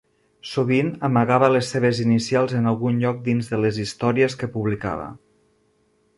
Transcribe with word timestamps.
Sovint 0.51 0.87
amagava 1.09 1.49
les 1.55 1.69
seves 1.75 2.01
inicials 2.05 2.57
en 2.61 2.71
algun 2.73 2.99
lloc 3.05 3.21
dins 3.29 3.53
de 3.53 3.61
les 3.67 3.79
històries 3.85 4.39
que 4.43 4.53
publicava. 4.57 5.07